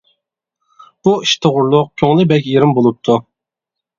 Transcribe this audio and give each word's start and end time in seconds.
بۇ 1.07 1.11
ئىش 1.25 1.33
توغرىلىق 1.45 1.91
كۆڭلى 2.03 2.27
بەك 2.31 2.49
يېرىم 2.53 2.75
بولۇپتۇ. 2.79 3.21